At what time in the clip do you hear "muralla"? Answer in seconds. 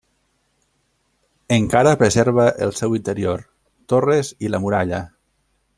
4.65-5.03